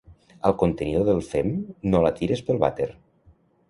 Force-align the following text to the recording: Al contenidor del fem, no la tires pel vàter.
Al 0.49 0.55
contenidor 0.61 1.05
del 1.11 1.21
fem, 1.33 1.53
no 1.93 2.03
la 2.07 2.15
tires 2.23 2.45
pel 2.51 2.63
vàter. 2.69 2.93